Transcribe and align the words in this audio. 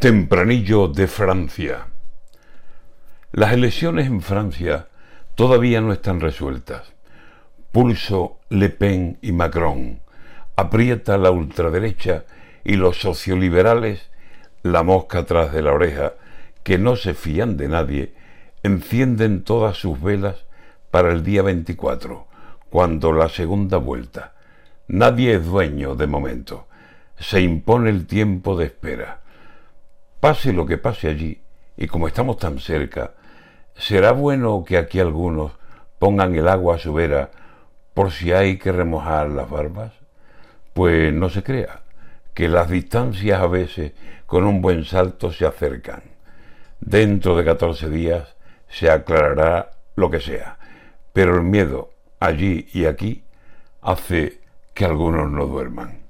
Tempranillo 0.00 0.88
de 0.88 1.06
Francia. 1.06 1.88
Las 3.32 3.52
elecciones 3.52 4.06
en 4.06 4.22
Francia 4.22 4.88
todavía 5.34 5.82
no 5.82 5.92
están 5.92 6.20
resueltas. 6.20 6.94
Pulso 7.70 8.38
Le 8.48 8.70
Pen 8.70 9.18
y 9.20 9.32
Macron. 9.32 10.00
Aprieta 10.56 11.18
la 11.18 11.30
ultraderecha 11.30 12.24
y 12.64 12.76
los 12.76 12.98
socioliberales, 12.98 14.08
la 14.62 14.82
mosca 14.82 15.18
atrás 15.18 15.52
de 15.52 15.60
la 15.60 15.74
oreja, 15.74 16.14
que 16.62 16.78
no 16.78 16.96
se 16.96 17.12
fían 17.12 17.58
de 17.58 17.68
nadie, 17.68 18.14
encienden 18.62 19.44
todas 19.44 19.76
sus 19.76 20.00
velas 20.00 20.46
para 20.90 21.12
el 21.12 21.22
día 21.22 21.42
24, 21.42 22.26
cuando 22.70 23.12
la 23.12 23.28
segunda 23.28 23.76
vuelta. 23.76 24.32
Nadie 24.88 25.34
es 25.34 25.44
dueño 25.44 25.94
de 25.94 26.06
momento. 26.06 26.68
Se 27.18 27.42
impone 27.42 27.90
el 27.90 28.06
tiempo 28.06 28.56
de 28.56 28.64
espera 28.64 29.20
Pase 30.20 30.52
lo 30.52 30.66
que 30.66 30.76
pase 30.76 31.08
allí, 31.08 31.40
y 31.78 31.86
como 31.86 32.06
estamos 32.06 32.36
tan 32.36 32.58
cerca, 32.58 33.14
¿será 33.74 34.12
bueno 34.12 34.62
que 34.66 34.76
aquí 34.76 35.00
algunos 35.00 35.52
pongan 35.98 36.34
el 36.34 36.46
agua 36.46 36.76
a 36.76 36.78
su 36.78 36.92
vera 36.92 37.30
por 37.94 38.10
si 38.10 38.30
hay 38.30 38.58
que 38.58 38.70
remojar 38.70 39.30
las 39.30 39.48
barbas? 39.48 39.94
Pues 40.74 41.10
no 41.14 41.30
se 41.30 41.42
crea, 41.42 41.80
que 42.34 42.48
las 42.48 42.68
distancias 42.68 43.40
a 43.40 43.46
veces 43.46 43.92
con 44.26 44.44
un 44.44 44.60
buen 44.60 44.84
salto 44.84 45.32
se 45.32 45.46
acercan. 45.46 46.02
Dentro 46.80 47.34
de 47.34 47.44
14 47.44 47.88
días 47.88 48.36
se 48.68 48.90
aclarará 48.90 49.70
lo 49.96 50.10
que 50.10 50.20
sea, 50.20 50.58
pero 51.14 51.34
el 51.36 51.44
miedo 51.44 51.92
allí 52.18 52.68
y 52.74 52.84
aquí 52.84 53.24
hace 53.80 54.40
que 54.74 54.84
algunos 54.84 55.30
no 55.30 55.46
duerman. 55.46 56.09